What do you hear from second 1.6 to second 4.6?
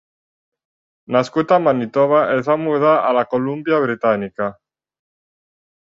Manitoba, es va mudar a la Colúmbia Britànica.